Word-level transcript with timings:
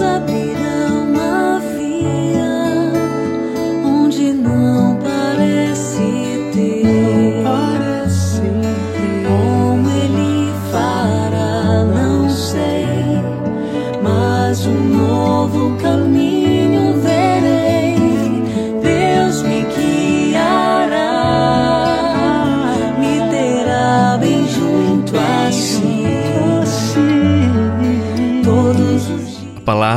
abrir 0.00 0.57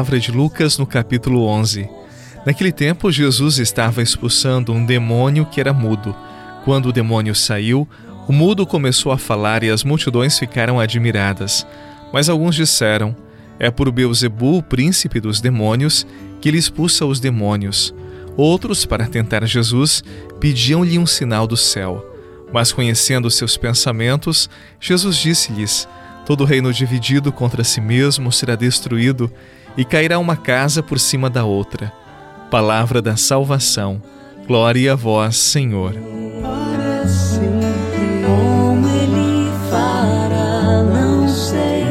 palavra 0.02 0.20
de 0.20 0.32
Lucas 0.32 0.80
no 0.80 0.88
capítulo 0.88 1.46
11. 1.46 1.88
Naquele 2.44 2.72
tempo, 2.72 3.12
Jesus 3.12 3.60
estava 3.60 4.02
expulsando 4.02 4.74
um 4.74 4.84
demônio 4.84 5.46
que 5.46 5.60
era 5.60 5.72
mudo. 5.72 6.16
Quando 6.66 6.88
o 6.90 6.92
demônio 6.92 7.36
saiu, 7.36 7.88
o 8.28 8.34
mudo 8.34 8.66
começou 8.66 9.12
a 9.12 9.18
falar 9.20 9.62
e 9.62 9.70
as 9.70 9.84
multidões 9.84 10.40
ficaram 10.40 10.80
admiradas. 10.80 11.68
Mas 12.12 12.30
alguns 12.30 12.56
disseram: 12.56 13.16
É 13.60 13.70
por 13.70 13.92
Beuzebu, 13.92 14.58
o 14.58 14.64
príncipe 14.64 15.20
dos 15.20 15.40
demônios, 15.40 16.08
que 16.42 16.50
ele 16.50 16.58
expulsa 16.58 17.06
os 17.06 17.20
demônios. 17.20 17.94
Outros, 18.36 18.88
para 18.88 19.06
tentar 19.06 19.46
Jesus, 19.46 20.04
pediam-lhe 20.40 20.98
um 20.98 21.06
sinal 21.06 21.46
do 21.46 21.56
céu. 21.56 22.04
Mas 22.52 22.72
conhecendo 22.72 23.30
seus 23.30 23.56
pensamentos, 23.56 24.50
Jesus 24.80 25.16
disse-lhes: 25.18 25.88
Todo 26.32 26.46
reino 26.46 26.72
dividido 26.72 27.30
contra 27.30 27.62
si 27.62 27.82
mesmo 27.82 28.32
será 28.32 28.56
destruído, 28.56 29.30
e 29.76 29.84
cairá 29.84 30.18
uma 30.18 30.38
casa 30.38 30.82
por 30.82 30.98
cima 30.98 31.30
da 31.30 31.44
outra. 31.44 31.92
Palavra 32.50 33.02
da 33.02 33.18
salvação. 33.18 34.02
Glória 34.48 34.94
a 34.94 34.96
vós, 34.96 35.36
Senhor. 35.36 35.94
Para 36.42 37.06
sempre, 37.06 38.24
como 38.26 38.88
ele 38.88 39.52
fará, 39.70 40.82
não 40.84 41.28
sei, 41.28 41.84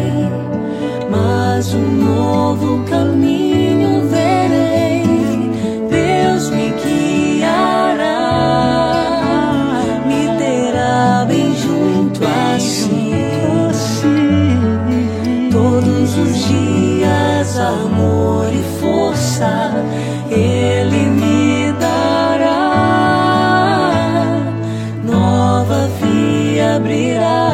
mas 1.11 1.75
um 1.75 1.97
novo 2.03 2.83
caminho 2.87 4.09
verei. 4.09 5.03
Deus 5.91 6.49
me 6.49 6.73
guiará, 6.83 8.07
me 10.07 10.39
terá 10.39 11.27
bem 11.29 11.55
junto 11.57 12.25
a 12.25 12.59
si, 12.59 13.00
abrirá. 26.81 27.50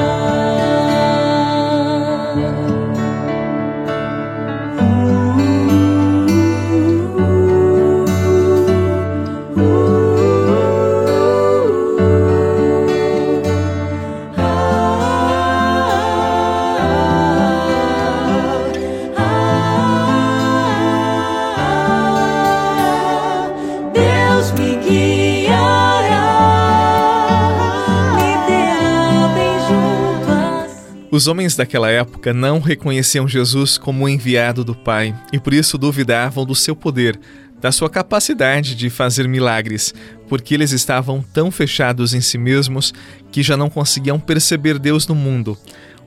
Os 31.17 31.27
homens 31.27 31.57
daquela 31.57 31.91
época 31.91 32.35
não 32.35 32.61
reconheciam 32.61 33.27
Jesus 33.27 33.79
como 33.79 34.05
o 34.05 34.09
enviado 34.09 34.63
do 34.63 34.75
Pai 34.75 35.19
e 35.33 35.39
por 35.39 35.55
isso 35.55 35.79
duvidavam 35.79 36.45
do 36.45 36.55
seu 36.55 36.77
poder, 36.77 37.19
da 37.59 37.73
sua 37.73 37.89
capacidade 37.89 38.75
de 38.75 38.91
fazer 38.91 39.27
milagres, 39.27 39.95
porque 40.29 40.53
eles 40.53 40.73
estavam 40.73 41.25
tão 41.33 41.51
fechados 41.51 42.13
em 42.13 42.21
si 42.21 42.37
mesmos 42.37 42.93
que 43.33 43.43
já 43.43 43.57
não 43.57 43.71
conseguiam 43.71 44.21
perceber 44.21 44.79
Deus 44.79 45.07
no 45.07 45.15
mundo. 45.15 45.57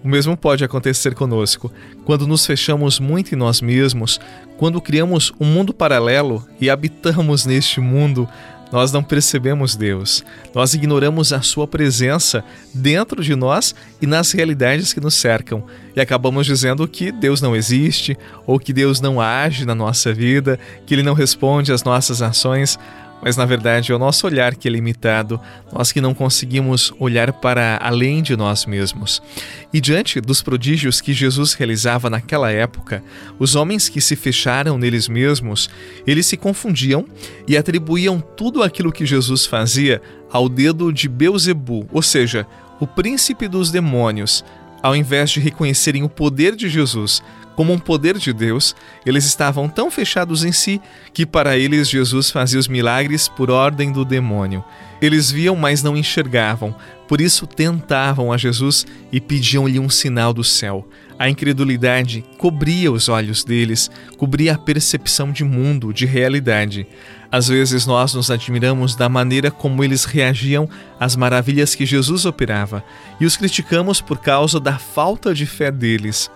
O 0.03 0.07
mesmo 0.07 0.37
pode 0.37 0.63
acontecer 0.63 1.15
conosco. 1.15 1.73
Quando 2.05 2.27
nos 2.27 2.45
fechamos 2.45 2.99
muito 2.99 3.33
em 3.33 3.37
nós 3.37 3.61
mesmos, 3.61 4.19
quando 4.57 4.79
criamos 4.79 5.33
um 5.39 5.45
mundo 5.45 5.73
paralelo 5.73 6.47
e 6.61 6.69
habitamos 6.69 7.47
neste 7.47 7.81
mundo, 7.81 8.29
nós 8.71 8.91
não 8.91 9.03
percebemos 9.03 9.75
Deus. 9.75 10.23
Nós 10.53 10.73
ignoramos 10.73 11.33
a 11.33 11.41
Sua 11.41 11.67
presença 11.67 12.43
dentro 12.73 13.23
de 13.23 13.35
nós 13.35 13.73
e 14.01 14.05
nas 14.05 14.31
realidades 14.31 14.93
que 14.93 14.99
nos 14.99 15.15
cercam. 15.15 15.63
E 15.95 16.01
acabamos 16.01 16.45
dizendo 16.45 16.87
que 16.87 17.11
Deus 17.11 17.41
não 17.41 17.55
existe, 17.55 18.17
ou 18.45 18.59
que 18.59 18.71
Deus 18.71 19.01
não 19.01 19.19
age 19.19 19.65
na 19.65 19.75
nossa 19.75 20.13
vida, 20.13 20.59
que 20.85 20.93
Ele 20.93 21.03
não 21.03 21.13
responde 21.13 21.71
às 21.71 21.83
nossas 21.83 22.21
ações 22.21 22.77
mas 23.21 23.35
na 23.35 23.45
verdade 23.45 23.91
é 23.91 23.95
o 23.95 23.99
nosso 23.99 24.25
olhar 24.25 24.55
que 24.55 24.67
é 24.67 24.71
limitado, 24.71 25.39
nós 25.71 25.91
que 25.91 26.01
não 26.01 26.13
conseguimos 26.13 26.93
olhar 26.99 27.33
para 27.33 27.79
além 27.81 28.21
de 28.21 28.35
nós 28.35 28.65
mesmos. 28.65 29.21
E 29.73 29.79
diante 29.81 30.19
dos 30.21 30.41
prodígios 30.41 31.01
que 31.01 31.13
Jesus 31.13 31.53
realizava 31.53 32.09
naquela 32.09 32.51
época, 32.51 33.03
os 33.37 33.55
homens 33.55 33.89
que 33.89 34.01
se 34.01 34.15
fecharam 34.15 34.77
neles 34.77 35.07
mesmos, 35.07 35.69
eles 36.05 36.25
se 36.25 36.37
confundiam 36.37 37.05
e 37.47 37.57
atribuíam 37.57 38.19
tudo 38.19 38.63
aquilo 38.63 38.91
que 38.91 39.05
Jesus 39.05 39.45
fazia 39.45 40.01
ao 40.31 40.47
dedo 40.47 40.93
de 40.93 41.07
Beuzebu, 41.07 41.87
ou 41.91 42.01
seja, 42.01 42.45
o 42.79 42.87
príncipe 42.87 43.47
dos 43.47 43.71
demônios, 43.71 44.43
ao 44.81 44.95
invés 44.95 45.31
de 45.31 45.39
reconhecerem 45.39 46.03
o 46.03 46.09
poder 46.09 46.55
de 46.55 46.69
Jesus 46.69 47.21
como 47.59 47.73
um 47.73 47.77
poder 47.77 48.17
de 48.17 48.31
Deus, 48.31 48.73
eles 49.05 49.25
estavam 49.25 49.67
tão 49.67 49.91
fechados 49.91 50.45
em 50.45 50.51
si 50.53 50.79
que 51.13 51.25
para 51.25 51.57
eles 51.57 51.89
Jesus 51.89 52.31
fazia 52.31 52.57
os 52.57 52.69
milagres 52.69 53.27
por 53.27 53.51
ordem 53.51 53.91
do 53.91 54.05
demônio. 54.05 54.63
Eles 55.01 55.29
viam, 55.29 55.57
mas 55.57 55.83
não 55.83 55.97
enxergavam, 55.97 56.73
por 57.05 57.19
isso 57.19 57.45
tentavam 57.45 58.31
a 58.31 58.37
Jesus 58.37 58.87
e 59.11 59.19
pediam-lhe 59.19 59.77
um 59.77 59.89
sinal 59.89 60.33
do 60.33 60.41
céu. 60.41 60.87
A 61.19 61.29
incredulidade 61.29 62.23
cobria 62.37 62.89
os 62.89 63.09
olhos 63.09 63.43
deles, 63.43 63.91
cobria 64.15 64.53
a 64.53 64.57
percepção 64.57 65.33
de 65.33 65.43
mundo, 65.43 65.93
de 65.93 66.05
realidade. 66.05 66.87
Às 67.29 67.49
vezes 67.49 67.85
nós 67.85 68.13
nos 68.13 68.31
admiramos 68.31 68.95
da 68.95 69.09
maneira 69.09 69.51
como 69.51 69.83
eles 69.83 70.05
reagiam 70.05 70.69
às 70.97 71.17
maravilhas 71.17 71.75
que 71.75 71.85
Jesus 71.85 72.25
operava 72.25 72.83
e 73.19 73.25
os 73.25 73.35
criticamos 73.35 73.99
por 73.99 74.19
causa 74.19 74.61
da 74.61 74.77
falta 74.79 75.33
de 75.33 75.45
fé 75.45 75.69
deles. 75.69 76.31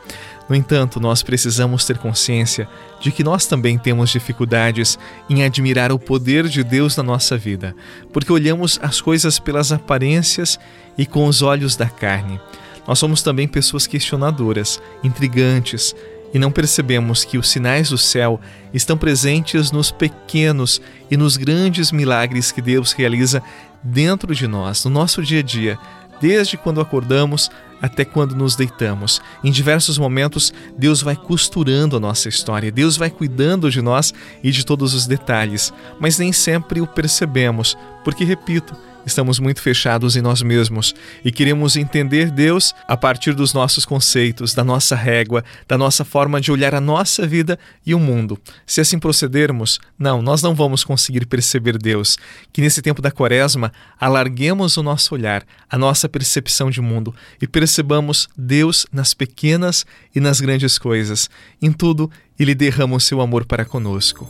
No 0.50 0.56
entanto, 0.56 1.00
nós 1.00 1.24
precisamos 1.24 1.86
ter 1.86 1.98
consciência 1.98 2.68
de 3.00 3.12
que 3.12 3.24
nós 3.24 3.46
também 3.46 3.78
temos 3.78 4.10
dificuldades 4.10 5.00
em 5.30 5.44
admirar 5.44 5.92
o 5.92 6.00
poder 6.00 6.48
de 6.48 6.64
Deus 6.64 6.98
na 6.98 7.04
nossa 7.04 7.38
vida, 7.38 7.76
porque 8.12 8.32
olhamos 8.32 8.80
as 8.82 9.00
coisas 9.00 9.40
pelas 9.40 9.72
aparências 9.72 10.60
e 10.98 11.06
com 11.06 11.26
os 11.26 11.42
olhos 11.42 11.76
da 11.76 11.88
carne. 11.88 12.40
Nós 12.88 13.00
somos 13.00 13.22
também 13.22 13.48
pessoas 13.48 13.88
questionadoras, 13.88 14.82
intrigantes, 15.04 15.96
e 16.34 16.40
não 16.40 16.52
percebemos 16.52 17.24
que 17.24 17.38
os 17.38 17.50
sinais 17.50 17.90
do 17.90 17.98
céu 17.98 18.42
estão 18.74 18.98
presentes 18.98 19.72
nos 19.72 19.92
pequenos 19.92 20.82
e 21.10 21.16
nos 21.16 21.38
grandes 21.38 21.92
milagres 21.92 22.52
que 22.52 22.62
Deus 22.62 22.92
realiza 22.92 23.42
dentro 23.84 24.34
de 24.34 24.48
nós, 24.48 24.84
no 24.84 24.92
nosso 24.92 25.22
dia 25.22 25.40
a 25.40 25.44
dia, 25.44 25.78
desde 26.20 26.58
quando 26.58 26.82
acordamos 26.82 27.52
até 27.84 28.06
quando 28.06 28.34
nos 28.34 28.56
deitamos. 28.56 29.22
Em 29.44 29.52
diversos 29.52 29.98
momentos, 29.98 30.54
Deus 30.78 31.02
vai 31.02 31.18
costurando 31.18 31.98
a 31.98 32.00
nossa 32.00 32.30
história, 32.30 32.72
Deus 32.72 32.96
vai 32.96 33.10
cuidando 33.10 33.70
de 33.70 33.82
nós 33.82 34.14
e 34.42 34.52
de 34.52 34.66
todos 34.66 34.94
os 34.94 35.06
detalhes, 35.06 35.74
mas 36.00 36.18
nem 36.18 36.32
sempre 36.32 36.80
o 36.80 36.88
percebemos, 36.88 37.78
porque, 38.06 38.24
repito, 38.24 38.74
estamos 39.06 39.40
muito 39.40 39.62
fechados 39.62 40.16
em 40.16 40.22
nós 40.22 40.42
mesmos 40.42 40.94
e 41.24 41.32
queremos 41.32 41.76
entender 41.76 42.32
Deus 42.32 42.74
a 42.88 42.96
partir 42.96 43.34
dos 43.34 43.54
nossos 43.54 43.86
conceitos, 43.86 44.54
da 44.54 44.64
nossa 44.64 44.96
régua, 44.96 45.44
da 45.68 45.78
nossa 45.78 46.06
forma 46.06 46.40
de 46.40 46.52
olhar 46.52 46.74
a 46.76 46.82
nossa 46.82 47.28
vida 47.28 47.58
e 47.86 47.94
o 47.94 48.00
mundo. 48.00 48.40
Se 48.66 48.82
assim 48.82 49.00
procedermos, 49.00 49.80
não, 49.98 50.22
nós 50.22 50.42
não 50.42 50.56
vamos 50.56 50.84
conseguir 50.84 51.26
perceber 51.26 51.78
Deus. 51.78 52.18
Que 52.52 52.62
nesse 52.62 52.82
tempo 52.82 53.02
da 53.02 53.12
quaresma, 53.12 53.72
alarguemos 54.00 54.78
o 54.78 54.84
nosso 54.84 55.14
olhar, 55.14 55.44
a 55.70 55.78
nossa 55.78 56.08
percepção 56.08 56.70
de 56.70 56.82
mundo 56.82 57.14
e 57.42 57.48
percebamos 57.48 58.28
Deus 58.38 58.86
nas 58.92 59.14
pequenas 59.14 59.86
e 60.16 60.20
nas 60.20 60.40
grandes 60.40 60.78
coisas. 60.78 61.30
Em 61.62 61.72
tudo, 61.72 62.10
Ele 62.40 62.56
derrama 62.56 62.96
o 62.96 63.00
seu 63.00 63.22
amor 63.22 63.46
para 63.46 63.66
conosco. 63.66 64.30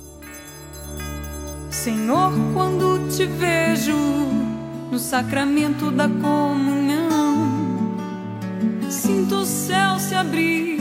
Senhor, 1.70 2.32
quando 2.54 3.10
te 3.10 3.26
vejo 3.26 4.33
no 4.94 5.00
sacramento 5.00 5.90
da 5.90 6.08
comunhão. 6.08 7.50
Sinto 8.92 9.38
o 9.38 9.46
céu 9.46 9.98
se 9.98 10.14
abrir 10.14 10.80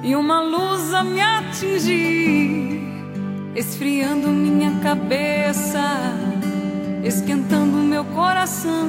e 0.00 0.14
uma 0.14 0.40
luz 0.40 0.94
a 0.94 1.02
me 1.02 1.20
atingir, 1.20 2.80
esfriando 3.56 4.28
minha 4.28 4.78
cabeça, 4.78 5.82
esquentando 7.02 7.78
meu 7.78 8.04
coração. 8.04 8.88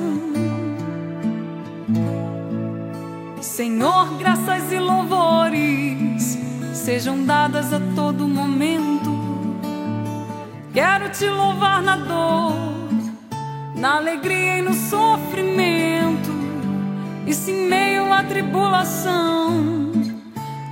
Senhor, 3.42 4.20
graças 4.20 4.72
e 4.72 4.78
louvores 4.78 6.38
sejam 6.76 7.26
dadas 7.26 7.74
a 7.74 7.80
todo 7.96 8.28
momento. 8.28 9.10
Quero 10.72 11.10
te 11.10 11.28
louvar 11.28 11.82
na 11.82 11.96
dor, 11.96 12.75
na 13.76 13.98
alegria 13.98 14.60
e 14.60 14.62
no 14.62 14.74
sofrimento, 14.74 16.32
e 17.28 17.34
se 17.34 17.52
em 17.52 17.68
meio 17.68 18.12
à 18.12 18.24
tribulação 18.24 19.92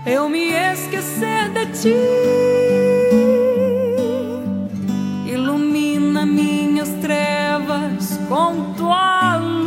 eu 0.06 0.30
me 0.30 0.52
esquecer 0.52 1.50
de 1.50 1.66
ti. 1.82 1.96
Ilumina 5.26 6.26
minhas 6.26 6.90
trevas 7.02 8.18
com 8.28 8.74
tua 8.74 9.38
luz. 9.38 9.64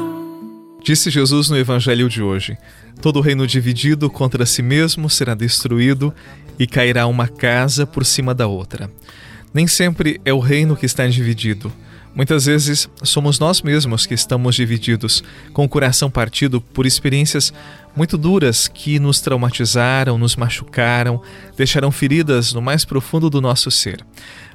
Disse 0.83 1.11
Jesus 1.11 1.51
no 1.51 1.59
Evangelho 1.59 2.09
de 2.09 2.23
hoje: 2.23 2.57
Todo 3.01 3.21
reino 3.21 3.47
dividido 3.47 4.09
contra 4.09 4.47
si 4.47 4.63
mesmo 4.63 5.11
será 5.11 5.35
destruído 5.35 6.15
e 6.59 6.67
cairá 6.67 7.07
uma 7.07 7.29
casa 7.29 7.87
por 7.87 8.05
cima 8.05 8.35
da 8.35 8.47
outra. 8.47 8.91
Nem 9.53 9.67
sempre 9.67 10.21
é 10.25 10.33
o 10.33 10.39
reino 10.39 10.77
que 10.77 10.87
está 10.87 11.07
dividido. 11.07 11.73
Muitas 12.17 12.47
vezes 12.47 12.89
somos 13.03 13.39
nós 13.39 13.61
mesmos 13.61 14.07
que 14.07 14.15
estamos 14.15 14.55
divididos, 14.55 15.23
com 15.53 15.67
o 15.67 15.69
coração 15.69 16.11
partido 16.11 16.63
por 16.63 16.87
experiências 16.87 17.53
muito 17.95 18.17
duras 18.17 18.67
que 18.69 18.99
nos 18.99 19.21
traumatizaram, 19.21 20.17
nos 20.17 20.35
machucaram, 20.35 21.21
deixaram 21.59 21.93
feridas 21.93 22.55
no 22.55 22.63
mais 22.63 22.87
profundo 22.87 23.29
do 23.29 23.43
nosso 23.43 23.71
ser. 23.71 24.03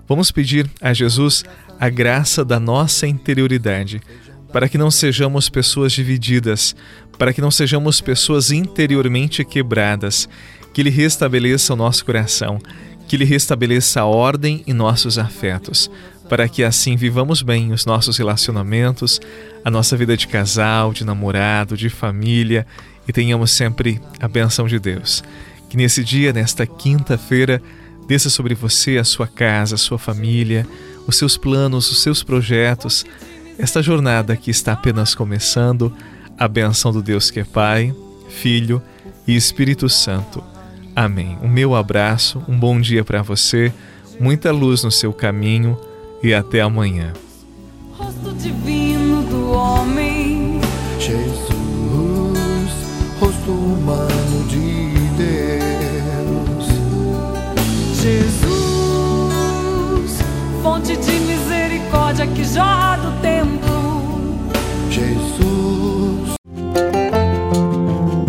Vamos 0.07 0.31
pedir 0.31 0.67
a 0.81 0.91
Jesus 0.91 1.43
a 1.79 1.87
graça 1.87 2.43
da 2.43 2.59
nossa 2.59 3.05
interioridade, 3.05 4.01
para 4.51 4.67
que 4.67 4.77
não 4.77 4.89
sejamos 4.89 5.47
pessoas 5.47 5.93
divididas, 5.93 6.75
para 7.15 7.31
que 7.31 7.41
não 7.41 7.51
sejamos 7.51 8.01
pessoas 8.01 8.49
interiormente 8.49 9.45
quebradas, 9.45 10.27
que 10.73 10.81
Ele 10.81 10.89
restabeleça 10.89 11.73
o 11.73 11.77
nosso 11.77 12.03
coração, 12.03 12.57
que 13.07 13.15
Ele 13.15 13.23
restabeleça 13.23 14.01
a 14.01 14.05
ordem 14.05 14.63
em 14.65 14.73
nossos 14.73 15.19
afetos 15.19 15.91
para 16.31 16.47
que 16.47 16.63
assim 16.63 16.95
vivamos 16.95 17.41
bem 17.41 17.73
os 17.73 17.85
nossos 17.85 18.17
relacionamentos, 18.17 19.19
a 19.65 19.69
nossa 19.69 19.97
vida 19.97 20.15
de 20.15 20.29
casal, 20.29 20.93
de 20.93 21.03
namorado, 21.03 21.75
de 21.75 21.89
família 21.89 22.65
e 23.05 23.11
tenhamos 23.11 23.51
sempre 23.51 24.01
a 24.17 24.29
benção 24.29 24.65
de 24.65 24.79
Deus. 24.79 25.21
Que 25.69 25.75
nesse 25.75 26.05
dia, 26.05 26.31
nesta 26.31 26.65
quinta-feira, 26.65 27.61
desça 28.07 28.29
sobre 28.29 28.55
você, 28.55 28.97
a 28.97 29.03
sua 29.03 29.27
casa, 29.27 29.75
a 29.75 29.77
sua 29.77 29.99
família, 29.99 30.65
os 31.05 31.17
seus 31.17 31.35
planos, 31.35 31.91
os 31.91 32.01
seus 32.01 32.23
projetos, 32.23 33.05
esta 33.59 33.83
jornada 33.83 34.37
que 34.37 34.49
está 34.49 34.71
apenas 34.71 35.13
começando, 35.13 35.93
a 36.37 36.47
benção 36.47 36.93
do 36.93 37.03
Deus 37.03 37.29
que 37.29 37.41
é 37.41 37.43
Pai, 37.43 37.93
Filho 38.29 38.81
e 39.27 39.35
Espírito 39.35 39.89
Santo. 39.89 40.41
Amém. 40.95 41.37
Um 41.43 41.49
meu 41.49 41.75
abraço, 41.75 42.41
um 42.47 42.57
bom 42.57 42.79
dia 42.79 43.03
para 43.03 43.21
você, 43.21 43.73
muita 44.17 44.49
luz 44.53 44.81
no 44.81 44.91
seu 44.91 45.11
caminho 45.11 45.77
e 46.23 46.33
até 46.33 46.61
amanhã. 46.61 47.13